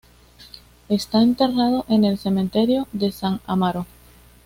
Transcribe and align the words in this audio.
Está 0.89 1.21
enterrado 1.21 1.85
en 1.87 2.05
el 2.05 2.17
cementerio 2.17 2.87
de 2.91 3.11
San 3.11 3.39
Amaro. 3.45 3.85